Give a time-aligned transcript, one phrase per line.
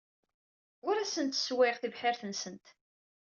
[0.87, 2.65] Ur asent-sswayeɣ tibḥirt-nsent.